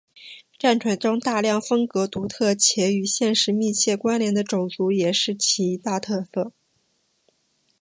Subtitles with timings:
[0.57, 6.53] 战锤中大量风格独特且与现实有密切关联的种族也是其一大特色。